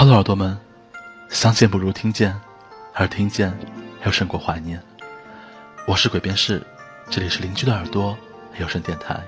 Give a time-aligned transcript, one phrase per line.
[0.00, 0.56] Hello，耳朵们，
[1.28, 2.32] 相见不如听见，
[2.94, 3.52] 而听见
[4.06, 4.80] 又胜过怀念。
[5.88, 6.64] 我是鬼边士，
[7.10, 8.16] 这里是邻居的耳朵
[8.60, 9.20] 有声电台。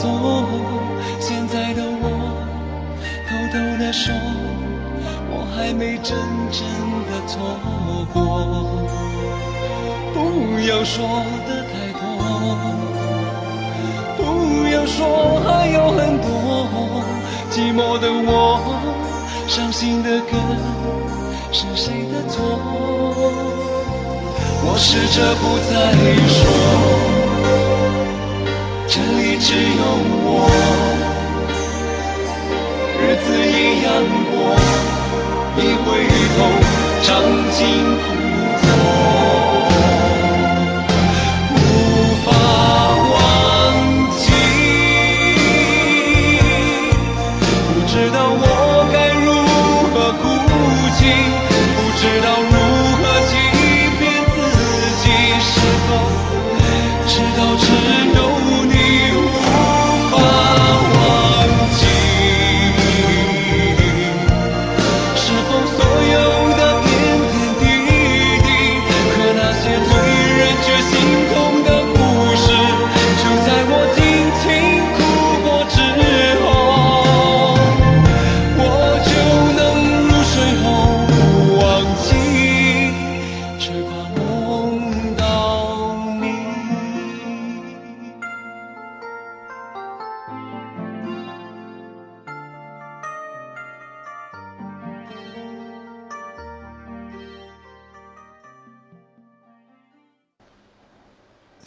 [0.00, 0.46] 做？
[1.20, 2.04] 现在的我
[3.28, 4.12] 偷偷的说，
[5.30, 6.16] 我还没真
[6.50, 6.60] 正
[7.08, 7.32] 的错
[8.12, 8.16] 过。
[10.12, 10.18] 不
[10.68, 12.02] 要说的太多，
[14.16, 14.20] 不
[14.72, 16.24] 要说还有很多。
[17.50, 18.60] 寂寞的我，
[19.46, 20.36] 伤心的歌，
[21.52, 22.40] 是谁的错？
[24.64, 25.72] 我试着不再
[26.28, 27.21] 说。
[29.44, 29.82] 只有
[30.22, 30.46] 我，
[33.02, 33.90] 日子一样
[34.30, 34.54] 过，
[35.58, 35.84] 一回
[36.38, 36.38] 头，
[37.02, 37.10] 尝
[37.50, 37.58] 尽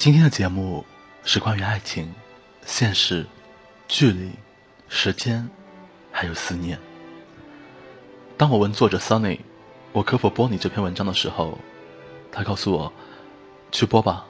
[0.06, 0.86] 今天的节目
[1.24, 2.14] 是关于爱情、
[2.64, 3.26] 现实、
[3.88, 4.30] 距离、
[4.88, 5.50] 时间，
[6.12, 6.80] 还有思念。
[8.38, 9.40] 当我问作者 Sunny，
[9.94, 11.58] 我可否播你这篇文章的时候，
[12.32, 12.94] 他告诉我，
[13.72, 14.28] 去播吧，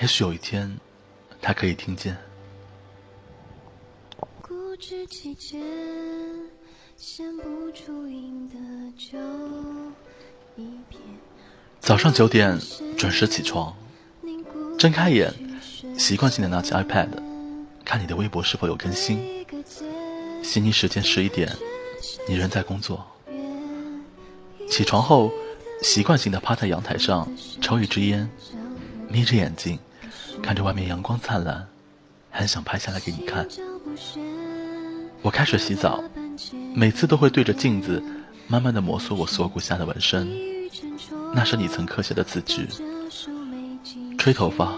[0.00, 0.74] 也许有一天，
[1.42, 2.16] 他可以听见。
[11.78, 12.58] 早上九点
[12.96, 13.76] 准时起床。
[14.84, 15.32] 睁开眼，
[15.96, 17.08] 习惯性的拿起 iPad，
[17.86, 19.18] 看你的微博是否有更新。
[20.42, 21.50] 悉尼时间十一点，
[22.28, 23.02] 你仍在工作。
[24.68, 25.32] 起床后，
[25.80, 27.26] 习惯性的趴在阳台上
[27.62, 28.28] 抽一支烟，
[29.08, 29.78] 眯着眼睛，
[30.42, 31.66] 看着外面阳光灿烂，
[32.30, 33.48] 很想拍下来给你看。
[35.22, 36.04] 我开始洗澡，
[36.74, 38.02] 每次都会对着镜子，
[38.48, 40.30] 慢慢的摩挲我锁骨下的纹身，
[41.32, 42.68] 那是你曾刻下的字句。
[44.24, 44.72] 吹头发，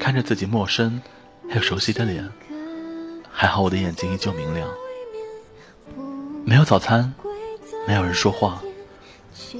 [0.00, 1.00] 看着自己陌生
[1.54, 2.28] 又熟悉的脸，
[3.30, 4.68] 还好我的眼睛依旧明亮。
[6.44, 7.14] 没有早餐，
[7.86, 8.60] 没有人说话，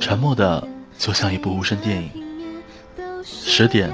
[0.01, 0.67] 沉默的
[0.99, 2.11] 就像一部无声电影。
[3.23, 3.89] 十点，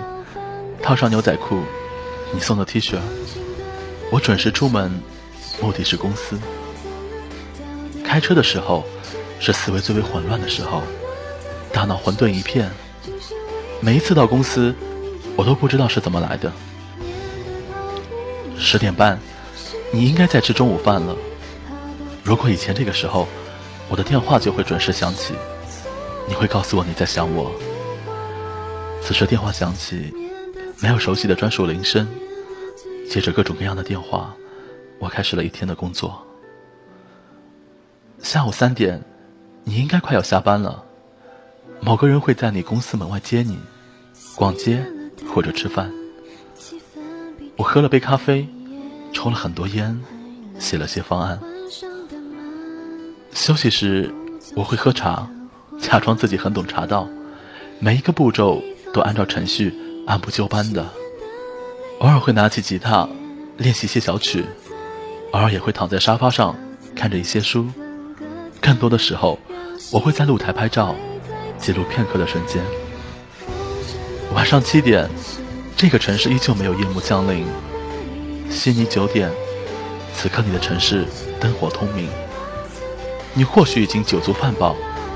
[0.83, 1.59] 套上牛仔裤，
[2.33, 2.99] 你送的 T 恤，
[4.11, 4.91] 我准时出门，
[5.61, 6.41] 目的是公司。
[8.03, 8.87] 开车的时候，
[9.39, 10.81] 是思维最为混乱的时候，
[11.75, 12.71] 大脑混沌一片。
[13.83, 14.75] 每一次到公司。
[15.37, 16.53] 我都不知道是怎么来的。
[18.57, 19.19] 十点半，
[19.93, 21.17] 你应该在吃中午饭了。
[22.23, 23.29] 如果以前这个时候，
[23.89, 25.35] 我的电话就会准时响起，
[26.27, 27.53] 你会告诉我你在想我。
[29.03, 30.11] 此时电话响起，
[30.81, 32.09] 没有熟悉的专属铃声，
[33.11, 34.35] 接着各种各样的电话，
[34.99, 36.25] 我开始了一天的工作。
[38.23, 39.03] 下午三点，
[39.65, 40.83] 你应该快要下班了，
[41.81, 43.59] 某个人会在你公司门外接你，
[44.35, 44.83] 逛街。
[45.35, 45.91] 或者吃饭，
[47.57, 48.47] 我喝了杯咖啡，
[49.13, 50.01] 抽了很多烟，
[50.61, 51.41] 写了些方案。
[53.33, 54.15] 休息时
[54.55, 55.29] 我会喝茶，
[55.81, 57.09] 假装自己很懂茶道，
[57.81, 59.75] 每一个步骤都按照程序
[60.07, 60.89] 按部就班的。
[61.99, 63.09] 偶尔会拿起吉他
[63.57, 64.45] 练习些小曲，
[65.33, 66.55] 偶尔也会躺在沙发上
[66.95, 67.67] 看着一些书。
[68.61, 69.37] 更多的时候，
[69.91, 70.95] 我会在露台拍照，
[71.59, 72.65] 记录片刻的瞬间。
[74.35, 75.09] 晚上七点，
[75.77, 77.47] 这个城市依旧没有夜幕降临。
[78.51, 79.31] 悉尼九点，
[80.13, 81.07] 此刻你的城市
[81.39, 82.09] 灯火通明。
[83.33, 84.75] 你或许已经酒足饭饱，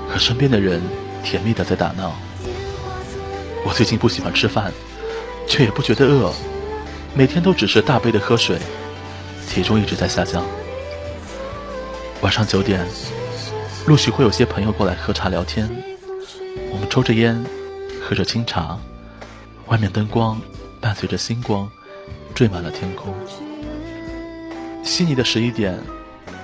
[0.08, 0.80] 和身边的人
[1.24, 2.14] 甜蜜的在打闹。
[3.66, 4.72] 我最近不喜欢吃饭，
[5.48, 6.32] 却也不觉得饿，
[7.12, 8.56] 每天都只是大杯的喝水，
[9.50, 10.44] 体重一直在下降。
[12.20, 12.86] 晚上九点。
[13.86, 15.68] 陆续会有些朋友过来喝茶聊天，
[16.70, 17.42] 我们抽着烟，
[18.02, 18.78] 喝着清茶，
[19.68, 20.40] 外面灯光
[20.80, 21.70] 伴随着星光，
[22.34, 23.14] 缀满了天空。
[24.82, 25.78] 悉尼的十一点，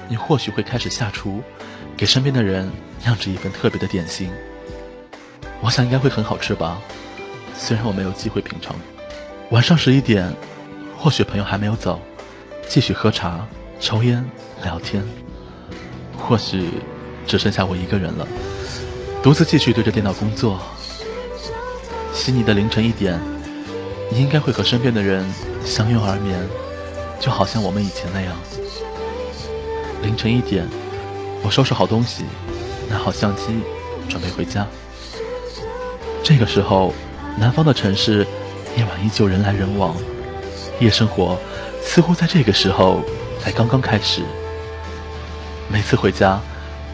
[0.09, 1.43] 你或许会开始下厨，
[1.97, 2.71] 给身边的人
[3.03, 4.31] 酿制一份特别的点心。
[5.61, 6.79] 我想应该会很好吃吧，
[7.57, 8.77] 虽然我没有机会品尝。
[9.51, 10.31] 晚上十一点，
[10.97, 12.01] 或许朋友还没有走，
[12.69, 13.47] 继续喝茶、
[13.81, 14.25] 抽烟、
[14.63, 15.03] 聊天，
[16.19, 16.69] 或许。
[17.27, 18.29] 只剩下我一个人了，
[19.23, 20.61] 独自继续对着电脑工作。
[22.15, 23.21] 悉尼的凌晨一点，
[24.11, 25.29] 你应该会和身边的人
[25.65, 26.41] 相拥而眠，
[27.21, 28.35] 就好像我们以前那样。
[30.01, 30.67] 凌晨一点，
[31.43, 32.25] 我收拾好东西，
[32.89, 33.43] 拿好相机，
[34.09, 34.67] 准备回家。
[36.23, 36.95] 这个时候，
[37.37, 38.27] 南方的城市
[38.77, 39.95] 夜晚依旧人来人往，
[40.81, 41.37] 夜生活
[41.83, 43.03] 似乎在这个时候
[43.41, 44.23] 才刚刚开始。
[45.69, 46.41] 每次回家。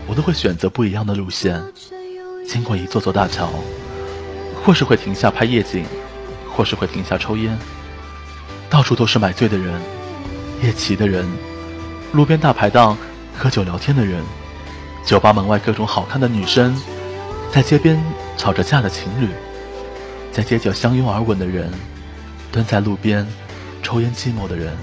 [0.08, 1.62] 我都会选择不一样的路线，
[2.48, 3.48] 经过一座座大桥，
[4.64, 5.84] 或是会停下拍夜景，
[6.50, 7.58] 或是会停下抽烟。
[8.68, 9.80] 到处都是买醉的人，
[10.62, 11.26] 夜骑的人，
[12.12, 12.96] 路边大排档
[13.36, 14.22] 喝酒聊天的人，
[15.04, 16.80] 酒吧门外各种好看的女生，
[17.50, 18.00] 在街边
[18.36, 19.28] 吵着架的情侣，
[20.30, 21.72] 在街角相拥而吻的人，
[22.52, 23.26] 蹲在路边
[23.82, 24.76] 抽烟寂寞的人。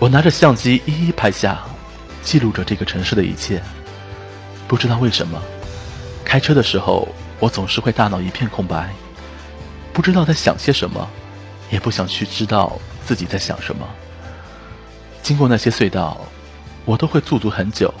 [0.00, 1.60] 我拿着相机一一拍下，
[2.22, 3.62] 记录着这个城市的一切。
[4.66, 5.40] 不知道为什么，
[6.24, 7.08] 开车的时候
[7.40, 8.94] 我总是会大脑一片空白，
[9.92, 11.08] 不知道在想些什么，
[11.70, 13.88] 也不想去知道自己在想什么。
[15.22, 16.20] 经过那些隧道，
[16.84, 17.92] 我都会驻足很久，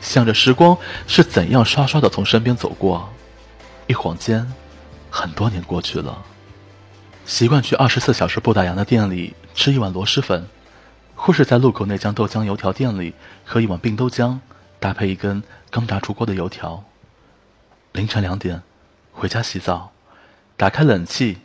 [0.00, 0.76] 想着时光
[1.06, 3.08] 是怎样刷刷的从身边走过。
[3.86, 4.46] 一晃间，
[5.10, 6.22] 很多年过去了。
[7.24, 10.46] 习惯去二十四小时不打烊的店里吃一碗螺蛳粉，
[11.14, 13.14] 或是在路口那家豆浆油条店里
[13.44, 14.38] 喝一碗冰豆浆。
[14.78, 16.82] 搭配一根刚炸出锅的油条。
[17.92, 18.62] 凌晨两点，
[19.12, 19.90] 回家洗澡，
[20.56, 21.38] 打开冷气，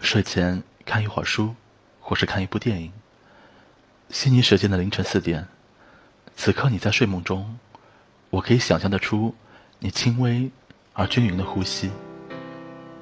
[0.00, 1.54] 睡前看一会儿书，
[2.00, 2.92] 或是看一部电影。
[4.10, 5.48] 悉尼时间的凌晨四点，
[6.36, 7.58] 此刻你在睡梦中，
[8.28, 9.34] 我可以想象得出
[9.78, 10.50] 你轻微
[10.92, 11.90] 而均匀的呼吸，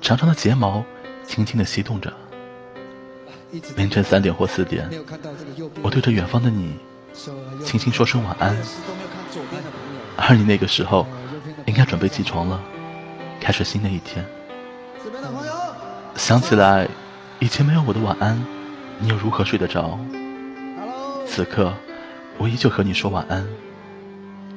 [0.01, 0.85] 长长的睫毛
[1.27, 2.13] 轻轻的翕动着。
[3.77, 4.89] 凌晨三点或四点，
[5.83, 6.79] 我对着远方的你，
[7.65, 8.57] 轻轻说声晚安。
[10.17, 11.07] 而你那个时候，
[11.67, 12.61] 应该准备起床了，
[13.47, 14.27] 开始新的一天。
[16.17, 16.89] 想起来，
[17.39, 18.37] 以前没有我的晚安，
[18.99, 19.97] 你又如何睡得着？
[21.25, 21.73] 此刻，
[22.39, 23.47] 我依旧和你说晚安，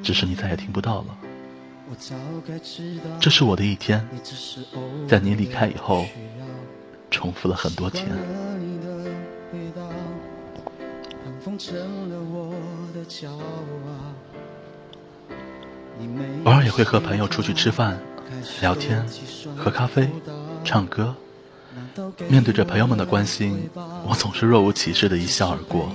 [0.01, 1.17] 只是你再也听不到了。
[3.19, 4.03] 这是我的一天，
[5.07, 6.07] 在你离开以后，
[7.11, 8.07] 重复了很多天。
[16.45, 17.99] 偶尔也会和朋友出去吃饭、
[18.61, 19.05] 聊天、
[19.57, 20.09] 喝咖啡、
[20.63, 21.15] 唱歌。
[22.27, 23.69] 面对着朋友们的关心，
[24.07, 25.89] 我总是若无其事的一笑而过。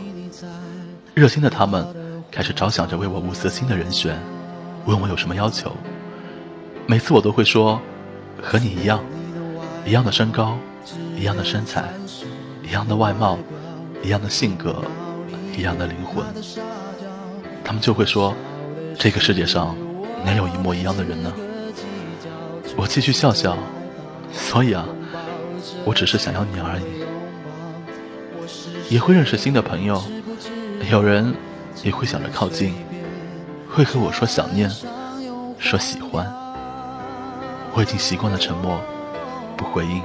[1.14, 1.86] 热心的他们
[2.30, 4.18] 开始着想着为我物色新的人选，
[4.86, 5.72] 问我有什么要求。
[6.86, 7.80] 每次我都会说，
[8.42, 9.02] 和你一样，
[9.86, 10.56] 一样的身高，
[11.16, 11.84] 一样的身材，
[12.62, 13.38] 一样的外貌，
[14.02, 14.82] 一样的性格，
[15.56, 16.24] 一样的灵魂。
[17.64, 18.34] 他们就会说，
[18.98, 19.76] 这个世界上。
[20.24, 21.30] 哪有一模一样的人呢？
[22.76, 23.56] 我继续笑笑，
[24.32, 24.86] 所以啊，
[25.84, 26.84] 我只是想要你而已。
[28.92, 30.02] 也会认识新的朋友，
[30.90, 31.34] 有人
[31.82, 32.74] 也会想着靠近，
[33.70, 34.70] 会和我说想念，
[35.58, 36.26] 说喜欢。
[37.74, 38.78] 我已经习惯了沉默，
[39.56, 40.02] 不回应。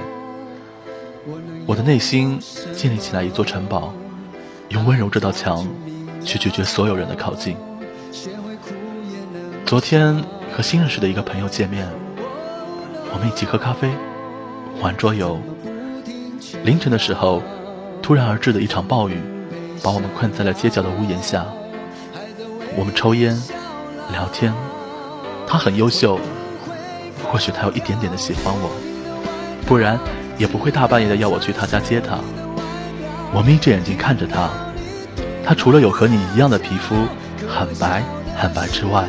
[1.66, 2.40] 我的内心
[2.74, 3.92] 建立起来一座城堡，
[4.70, 5.66] 用温柔这道墙
[6.24, 7.56] 去拒绝所有人的靠近。
[9.66, 10.24] 昨天
[10.56, 11.86] 和新认识的一个朋友见面，
[13.12, 13.90] 我们一起喝咖啡，
[14.80, 15.38] 玩桌游。
[16.64, 17.42] 凌晨的时候，
[18.02, 19.20] 突然而至的一场暴雨，
[19.82, 21.44] 把我们困在了街角的屋檐下。
[22.76, 23.36] 我们抽烟，
[24.12, 24.52] 聊天。
[25.46, 26.18] 他很优秀，
[27.24, 28.70] 或许他有一点点的喜欢我，
[29.66, 29.98] 不然
[30.38, 32.18] 也不会大半夜的要我去他家接他。
[33.32, 34.48] 我眯着眼睛看着他，
[35.44, 36.94] 他除了有和你一样的皮肤，
[37.48, 38.02] 很白
[38.36, 39.08] 很白之外，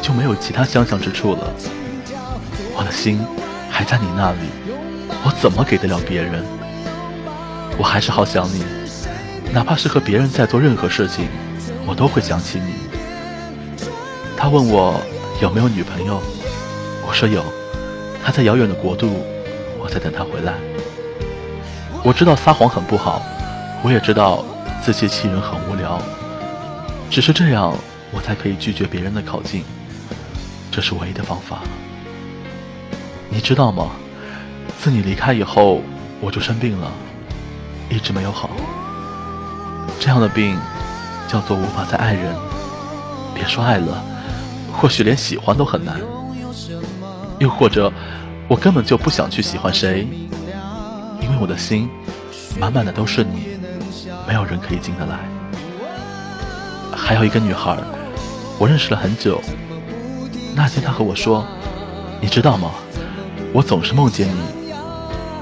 [0.00, 1.52] 就没有其他相像之处了。
[2.76, 3.20] 我的心
[3.74, 4.38] 还在你那里，
[5.24, 6.44] 我怎么给得了别人？
[7.76, 8.64] 我还是好想你，
[9.52, 11.26] 哪怕是和别人在做任何事情，
[11.84, 12.74] 我都会想起你。
[14.36, 15.00] 他问我
[15.42, 16.22] 有没有女朋友，
[17.04, 17.44] 我说有，
[18.24, 19.10] 他在遥远的国度，
[19.80, 20.54] 我在等他回来。
[22.04, 23.20] 我知道撒谎很不好，
[23.82, 24.44] 我也知道
[24.84, 26.00] 自欺欺人很无聊，
[27.10, 27.76] 只是这样
[28.12, 29.64] 我才可以拒绝别人的靠近，
[30.70, 31.58] 这是唯一的方法。
[33.34, 33.90] 你知道吗？
[34.80, 35.82] 自你离开以后，
[36.20, 36.88] 我就生病了，
[37.90, 38.48] 一直没有好。
[39.98, 40.56] 这样的病
[41.26, 42.32] 叫做无法再爱人，
[43.34, 44.00] 别说爱了，
[44.72, 46.00] 或许连喜欢都很难。
[47.40, 47.92] 又或者，
[48.46, 50.06] 我根本就不想去喜欢谁。
[51.20, 51.90] 因为我的心
[52.60, 53.58] 满满的都是你，
[54.28, 55.18] 没有人可以进得来。
[56.96, 57.76] 还有一个女孩，
[58.60, 59.40] 我认识了很久。
[60.54, 61.44] 那天她和我说
[62.22, 62.70] ：“你知道吗？
[63.54, 64.74] 我总是梦见你。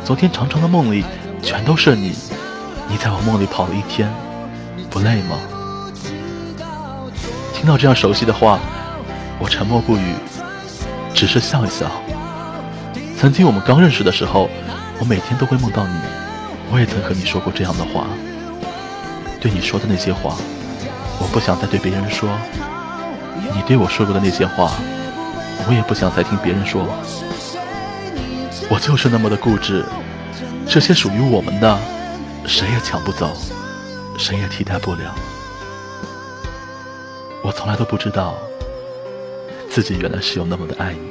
[0.05, 1.03] 昨天长长的梦里
[1.43, 2.13] 全都是你，
[2.87, 4.13] 你在我梦里跑了一天，
[4.91, 5.39] 不累吗？”
[7.57, 8.59] 听到这样熟悉的话，
[9.39, 10.15] 我沉默不语，
[11.15, 11.91] 只是笑一笑。
[13.19, 14.49] 曾经我们刚认识的时候。
[15.01, 15.99] 我每天都会梦到你，
[16.71, 18.07] 我也曾和你说过这样的话。
[19.41, 20.37] 对你说的那些话，
[21.19, 22.29] 我不想再对别人说；
[23.53, 24.71] 你对我说过的那些话，
[25.67, 26.87] 我也不想再听别人说。
[28.71, 29.85] 我就是那么的固执，
[30.67, 31.79] 这些属于我们的，
[32.47, 33.37] 谁也抢不走，
[34.19, 35.15] 谁也替代不了。
[37.43, 38.39] 我从来都不知道，
[39.69, 41.11] 自己原来是有那么的爱你。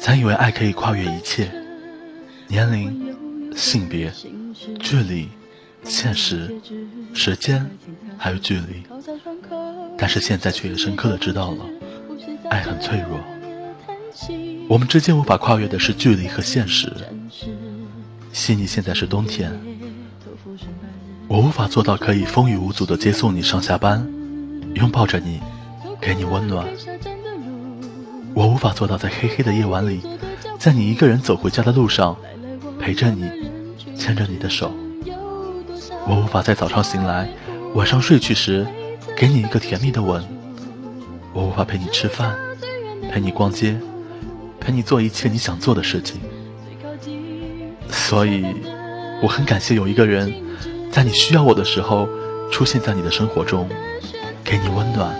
[0.00, 1.52] 曾以为爱可以跨越一切，
[2.48, 3.14] 年龄、
[3.54, 4.10] 性别、
[4.78, 5.28] 距离、
[5.84, 6.58] 现实、
[7.12, 7.70] 时间，
[8.16, 8.82] 还有距离。
[9.98, 11.66] 但是现在却也深刻的知道了，
[12.48, 13.20] 爱很脆弱。
[14.66, 16.90] 我们之间无法跨越的是距离和现实。
[18.32, 19.52] 悉尼现在是冬天，
[21.28, 24.00] 我无法做到可以风雨无阻的接送你上下班，
[24.76, 25.42] 拥抱着你，
[26.00, 26.66] 给你温暖。
[28.50, 30.02] 无法做到在黑黑的夜晚里，
[30.58, 32.16] 在你一个人走回家的路上，
[32.80, 33.30] 陪着你，
[33.96, 34.72] 牵着你的手。
[36.08, 37.28] 我无法在早上醒来，
[37.74, 38.66] 晚上睡去时，
[39.16, 40.24] 给你一个甜蜜的吻。
[41.32, 42.34] 我无法陪你吃饭，
[43.08, 43.78] 陪你逛街，
[44.58, 46.20] 陪你做一切你想做的事情。
[47.88, 48.44] 所以，
[49.22, 50.34] 我很感谢有一个人，
[50.90, 52.08] 在你需要我的时候，
[52.50, 53.68] 出现在你的生活中，
[54.42, 55.14] 给你温暖，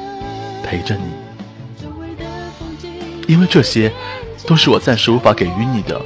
[0.64, 1.19] 陪着你。
[3.30, 3.92] 因为这些，
[4.44, 6.02] 都是我暂时无法给予你的。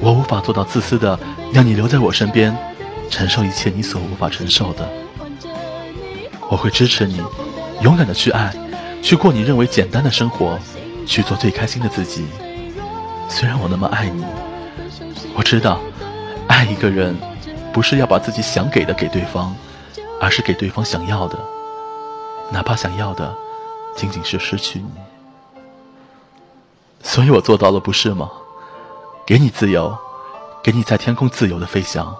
[0.00, 1.18] 我无法做到自私的
[1.52, 2.56] 让你留在我身边，
[3.10, 4.88] 承受一切你所无法承受的。
[6.48, 7.20] 我会支持你，
[7.82, 8.50] 勇敢的去爱，
[9.02, 10.58] 去过你认为简单的生活，
[11.06, 12.24] 去做最开心的自己。
[13.28, 14.24] 虽然我那么爱你，
[15.34, 15.78] 我知道，
[16.48, 17.14] 爱一个人，
[17.70, 19.54] 不是要把自己想给的给对方，
[20.18, 21.38] 而是给对方想要的，
[22.50, 23.34] 哪怕想要的，
[23.94, 24.88] 仅仅是失去你。
[27.04, 28.28] 所以我做到了，不是吗？
[29.24, 29.96] 给你自由，
[30.62, 32.12] 给你在天空自由的飞翔。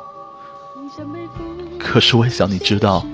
[1.80, 3.04] 可是我也想你知道，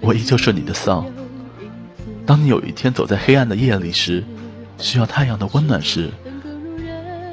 [0.00, 1.06] 我依旧是你的丧。
[2.26, 4.22] 当你有一天走在黑暗的夜里时，
[4.78, 6.10] 需要太阳的温暖时，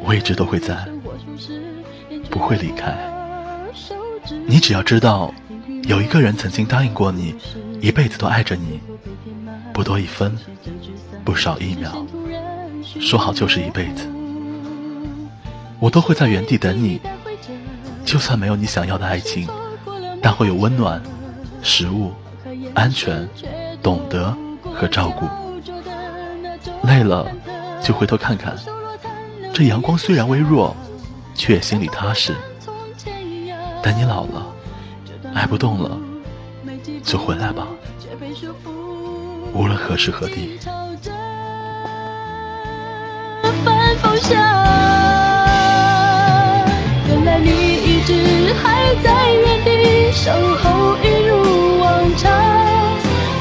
[0.05, 0.87] 我一直都会在，
[2.29, 2.95] 不会离开。
[4.45, 5.33] 你只要知道，
[5.83, 7.35] 有一个人曾经答应过你，
[7.81, 8.79] 一辈子都爱着你，
[9.73, 10.37] 不多一分，
[11.25, 12.02] 不少一秒。
[12.99, 14.07] 说好就是一辈子，
[15.79, 16.99] 我都会在原地等你。
[18.05, 19.47] 就算没有你想要的爱情，
[20.21, 21.01] 但会有温暖、
[21.61, 22.11] 食物、
[22.73, 23.27] 安全、
[23.81, 24.35] 懂得
[24.73, 25.27] 和照顾。
[26.85, 27.25] 累了
[27.81, 28.55] 就回头看看，
[29.53, 30.75] 这阳光虽然微弱，
[31.33, 32.35] 却也心里踏实。
[33.81, 34.45] 等你老了，
[35.33, 35.97] 爱不动了，
[37.03, 37.67] 就回来吧。
[39.53, 40.59] 无论何时何地。
[44.13, 44.37] 反风向，
[47.07, 52.31] 原来你一直还在原地守候，一如往常。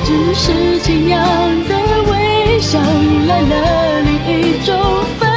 [0.05, 1.21] 只是晴样
[1.69, 1.75] 的
[2.11, 4.75] 微笑，迎来了另一种
[5.19, 5.31] 芬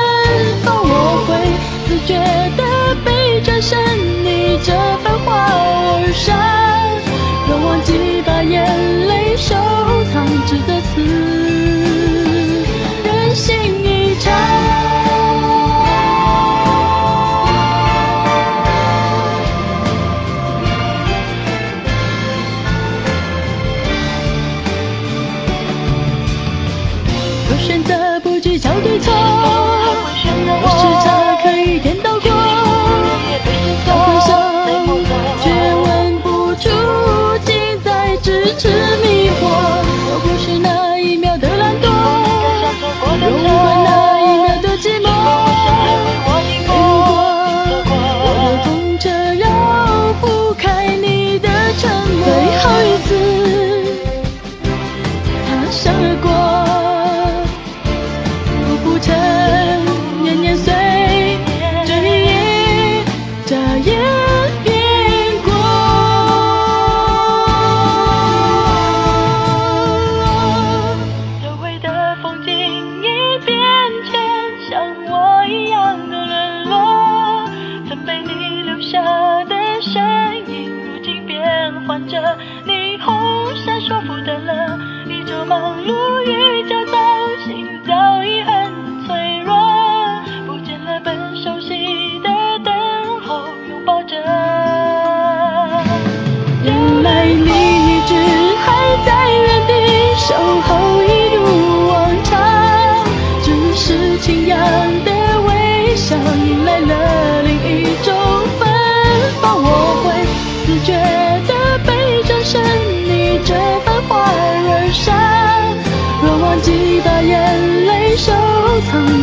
[0.63, 0.73] 芳。
[0.81, 0.89] 我
[1.27, 1.29] 会
[1.87, 2.13] 自觉
[2.55, 3.77] 地背转身，
[4.23, 4.73] 逆着
[5.03, 6.33] 繁华而上，
[7.47, 8.65] 若忘记把眼
[9.07, 9.35] 泪
[28.81, 29.24] 对错，
[82.21, 82.84] 着你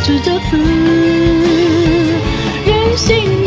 [0.05, 0.59] 只这次
[2.67, 3.42] 任性。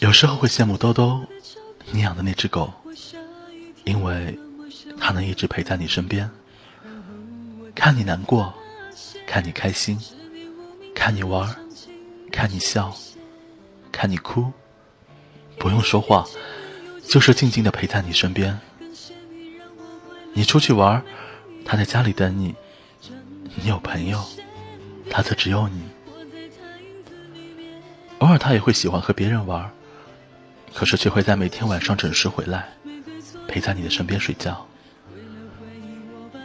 [0.00, 1.20] 有时候会羡慕兜兜，
[1.90, 2.72] 你养的那只狗，
[3.84, 4.38] 因为
[4.98, 6.30] 它能一直陪在你身边，
[7.74, 8.52] 看你难过，
[9.26, 9.98] 看你开心，
[10.94, 11.54] 看你玩，
[12.32, 12.94] 看你笑，
[13.92, 14.50] 看你哭，
[15.58, 16.26] 不用说话，
[17.06, 18.58] 就是静静的陪在你身边。
[20.32, 21.02] 你出去玩，
[21.64, 22.54] 它在家里等你；
[23.56, 24.24] 你有朋友，
[25.10, 25.82] 它则只有你。
[28.20, 29.70] 偶尔，他也会喜欢和别人玩。
[30.72, 32.68] 可是却会在每天晚上准时回来，
[33.48, 34.64] 陪在你的身边睡觉。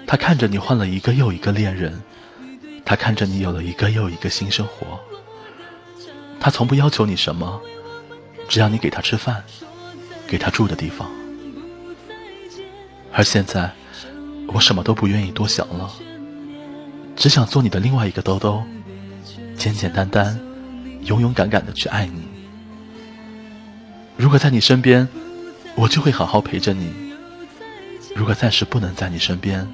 [0.07, 2.01] 他看着你换了一个又一个恋人，
[2.83, 4.99] 他看着你有了一个又一个新生活。
[6.39, 7.61] 他从不要求你什么，
[8.49, 9.43] 只要你给他吃饭，
[10.27, 11.07] 给他住的地方。
[13.13, 13.71] 而现在，
[14.47, 15.91] 我什么都不愿意多想了，
[17.15, 18.63] 只想做你的另外一个兜兜，
[19.55, 20.39] 简简单单，
[21.05, 22.27] 勇勇敢敢的去爱你。
[24.17, 25.07] 如果在你身边，
[25.75, 26.87] 我就会好好陪着你；
[28.15, 29.67] 如果暂时不能在你身边，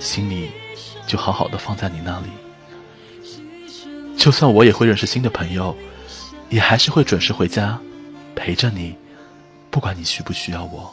[0.00, 0.50] 心里
[1.06, 2.26] 就好好的放在你那里。
[4.16, 5.76] 就算我也会认识新的朋友，
[6.50, 7.78] 也还是会准时回家，
[8.34, 8.96] 陪着你，
[9.70, 10.92] 不管你需不需要我。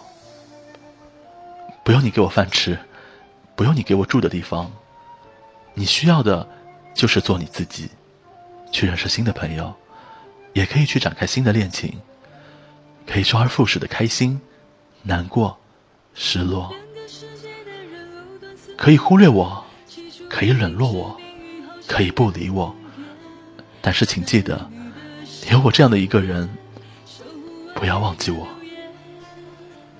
[1.83, 2.77] 不用你给我饭吃，
[3.55, 4.71] 不用你给我住的地方，
[5.73, 6.47] 你需要的，
[6.93, 7.89] 就是做你自己，
[8.71, 9.73] 去认识新的朋友，
[10.53, 11.99] 也可以去展开新的恋情。
[13.05, 14.39] 可以周而复始的开心、
[15.03, 15.57] 难过、
[16.13, 16.73] 失落。
[18.77, 19.65] 可以忽略我，
[20.29, 21.19] 可以冷落我，
[21.87, 22.73] 可以不理我，
[23.81, 24.69] 但是请记得，
[25.51, 26.49] 有我这样的一个人，
[27.75, 28.47] 不要忘记我。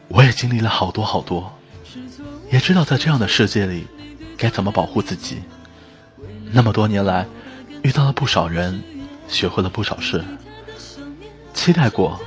[0.07, 1.51] 我也经历了好多好多，
[2.51, 3.87] 也知道在这样的世界里，
[4.37, 5.41] 该怎么保护自己。
[6.51, 7.25] 那么多年来，
[7.83, 8.81] 遇到了不少人，
[9.27, 10.23] 学会了不少事，
[11.53, 12.19] 期待过，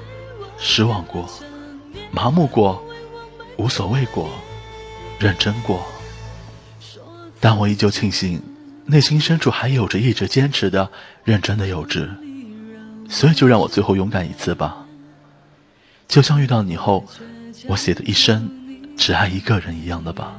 [0.58, 1.28] 失望过，
[2.10, 2.82] 麻木过，
[3.56, 4.30] 无所谓过，
[5.18, 5.84] 认真过。
[7.40, 8.42] 但我依旧庆幸，
[8.86, 10.90] 内心深处还有着一直坚持的、
[11.24, 12.08] 认真的幼稚。
[13.08, 14.86] 所以就让我最后勇敢一次吧。
[16.08, 17.04] 就像遇到你后。
[17.66, 18.50] 我写的一生
[18.94, 20.34] 只爱一个人一样的吧，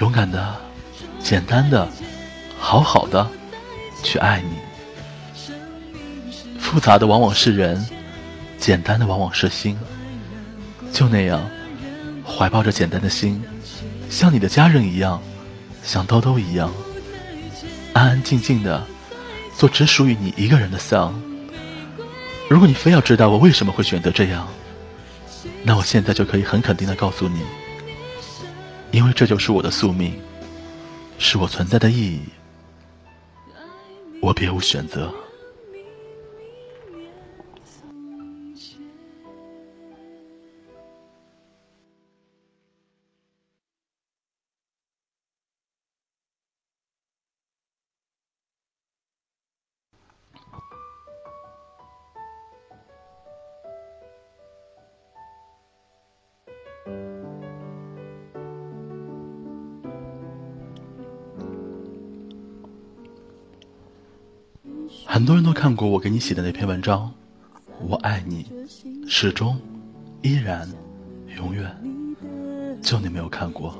[0.00, 0.56] 勇敢的、
[1.20, 1.86] 简单的、
[2.58, 3.28] 好好的
[4.02, 4.56] 去爱你。
[6.58, 7.86] 复杂的往往是人，
[8.58, 9.78] 简单的往往是心。
[10.92, 11.48] 就那样，
[12.26, 13.42] 怀抱着简单的心，
[14.08, 15.22] 像你的家人一样，
[15.82, 16.72] 像兜兜一样，
[17.92, 18.84] 安安静静的
[19.56, 21.14] 做只属于你一个人的丧。
[22.48, 24.46] 如果你非要知道我为什么会选择这样。
[25.62, 27.40] 那我现在就可以很肯定的告诉你，
[28.90, 30.18] 因为这就是我的宿命，
[31.18, 32.20] 是我存在的意义，
[34.26, 35.25] 我别无选择。
[65.08, 67.10] 很多人都看过我给你写的那篇文章，
[67.80, 68.44] 我爱你，
[69.06, 69.56] 始终，
[70.20, 70.68] 依然，
[71.36, 71.74] 永远。
[72.82, 73.78] 就你没有看过。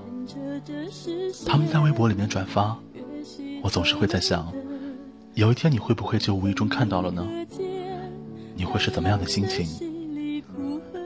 [1.44, 2.78] 他们在微博里面转发，
[3.60, 4.50] 我总是会在想，
[5.34, 7.26] 有一天你会不会就无意中看到了呢？
[8.54, 9.66] 你会是怎么样的心情？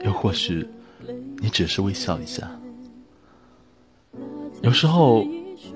[0.05, 0.67] 又或许，
[1.39, 2.49] 你只是微笑一下。
[4.61, 5.25] 有时候，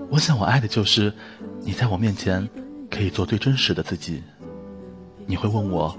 [0.10, 1.12] 我想我爱的就是
[1.62, 2.48] 你在我面前。
[2.88, 4.24] 可以做最真实的自己。
[5.28, 5.96] 你会问我，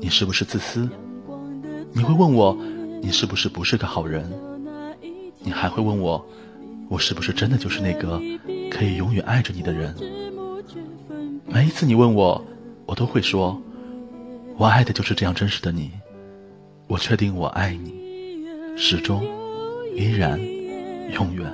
[0.00, 0.88] 你是不是自私？
[1.92, 2.56] 你会问我，
[3.00, 4.30] 你是不是不是个好人？
[5.40, 6.24] 你还会问我，
[6.88, 8.20] 我是不是真的就是那个
[8.70, 9.94] 可以永远爱着你的人？
[11.46, 12.44] 每一次你问我，
[12.84, 13.60] 我都会说，
[14.58, 15.90] 我爱的就是这样真实的你。
[16.86, 17.94] 我确定我爱你，
[18.76, 19.24] 始终，
[19.96, 20.38] 依然，
[21.12, 21.50] 永远。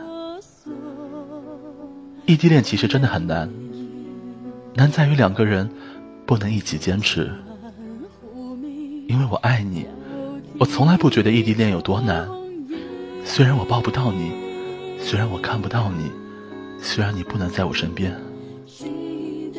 [2.27, 3.49] 异地恋其实真的很难。
[4.75, 5.71] 难在于两个人
[6.27, 7.31] 不能一起坚持，
[9.09, 9.87] 因为我爱你，
[10.59, 12.27] 我从来不觉得异地恋有多难。
[13.25, 14.33] 虽然我抱不到你，
[14.99, 16.11] 虽然我看不到你，
[16.81, 18.15] 虽然你不能在我身边，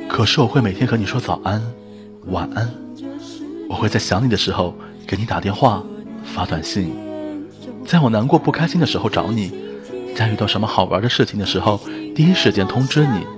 [0.08, 1.62] 可是我会每天和你说早安、
[2.28, 2.70] 晚安。
[3.70, 4.76] 我会在想你的时候
[5.08, 5.84] 给你打电话、
[6.24, 6.94] 发短信，
[7.86, 9.52] 在我难过不开心的时候找你，
[10.16, 11.80] 在遇到什么好玩的事情的时候
[12.16, 13.35] 第一时间通知你。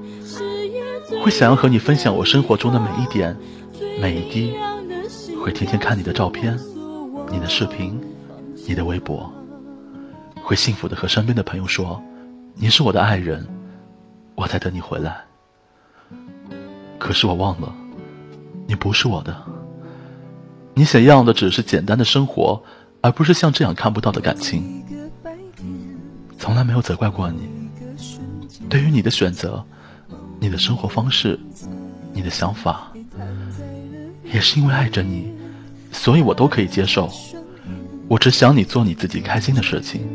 [1.27, 3.35] 会想要和你分享我生活中的每一点、
[3.99, 4.53] 每一滴，
[5.43, 6.57] 会天天看你的照片、
[7.29, 7.99] 你的视频、
[8.65, 9.29] 你的微博，
[10.41, 12.01] 会幸福的和身边的朋友说
[12.55, 13.45] ：“你是我的爱人，
[14.35, 15.17] 我在等你回来。”
[16.97, 17.75] 可是我忘了，
[18.65, 19.35] 你不是我的。
[20.75, 22.63] 你想要的只是简单的生活，
[23.01, 24.81] 而不是像这样看不到的感情。
[26.39, 27.49] 从来没有责怪过你，
[28.69, 29.61] 对于你的选择。
[30.39, 31.39] 你的生活方式，
[32.13, 32.91] 你的想法，
[34.23, 35.33] 也是因为爱着你，
[35.91, 37.09] 所以我都可以接受。
[38.07, 40.07] 我只想你做你自己开心的事情。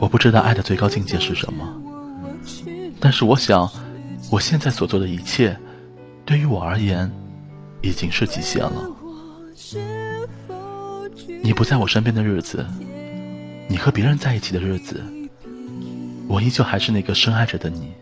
[0.00, 1.82] 我不知道爱的最高境界是什么，
[3.00, 3.70] 但是我想，
[4.30, 5.56] 我现在所做的一切，
[6.24, 7.10] 对于我而言，
[7.82, 8.90] 已经是极限了。
[11.42, 12.64] 你不在我身边的日子，
[13.68, 15.02] 你和别人在一起的日子，
[16.26, 17.92] 我依旧还是那个深爱着的你。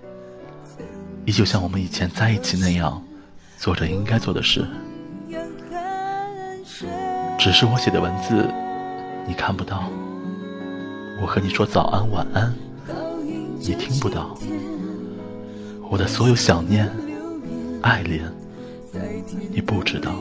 [1.26, 3.02] 依旧像我们以前在一起那样，
[3.58, 4.64] 做着应该做的事。
[7.36, 8.48] 只是我写的文字，
[9.26, 9.90] 你看不到；
[11.20, 12.54] 我和你说早安晚安，
[13.58, 14.38] 你听不到。
[15.90, 16.88] 我的所有想念、
[17.82, 18.22] 爱恋，
[19.50, 20.12] 你不知道。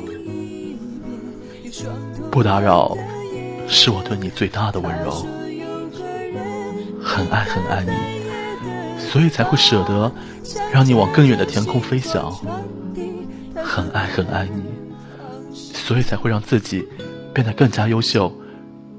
[2.31, 2.97] 不打扰，
[3.67, 5.11] 是我对你最大的温柔。
[7.03, 8.14] 很爱很爱你。
[9.15, 10.11] 所以才会舍得
[10.73, 12.29] 让你往更远的天空飞翔，
[13.63, 14.61] 很爱很爱你，
[15.55, 16.85] 所以才会让自己
[17.33, 18.29] 变得更加优秀，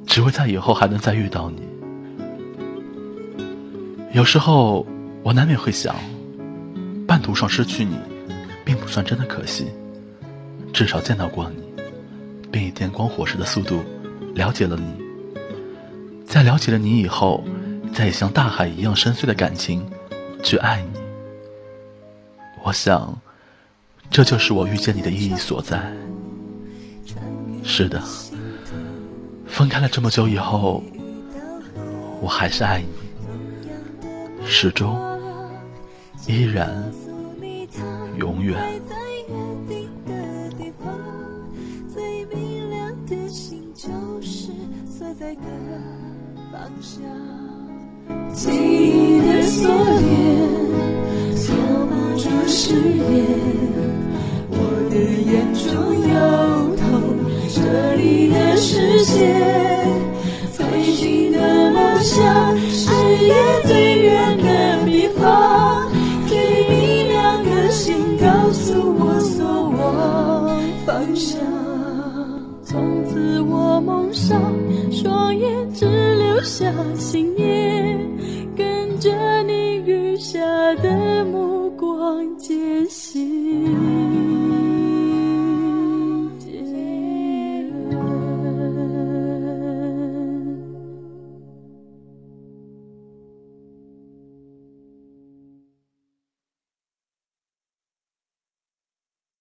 [0.07, 1.61] 只为在以后还能再遇到你。
[4.15, 4.87] 有时候
[5.23, 5.95] 我难免会想，
[7.07, 7.99] 半途上失去你，
[8.65, 9.67] 并不算真的可惜，
[10.73, 11.63] 至少见到过你，
[12.51, 13.83] 并以电光火石的速度
[14.35, 15.45] 了解了你。
[16.25, 17.45] 在了解了你以后，
[17.93, 19.87] 再也像大海一样深邃的感情
[20.43, 21.01] 去爱你。
[22.63, 23.17] 我想，
[24.11, 25.81] 这就是我遇见你的意义所在。
[27.63, 28.03] 是的，
[29.47, 30.83] 分开了这么久以后，
[32.21, 32.89] 我还是爱你，
[34.47, 34.97] 始终，
[36.27, 36.85] 依然，
[38.17, 38.57] 永远。
[48.33, 49.26] 记忆